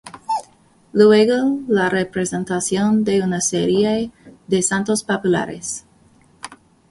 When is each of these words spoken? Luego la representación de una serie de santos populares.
Luego 0.93 1.59
la 1.67 1.87
representación 1.87 3.03
de 3.03 3.21
una 3.21 3.39
serie 3.39 4.09
de 4.47 4.63
santos 4.63 5.03
populares. 5.03 5.85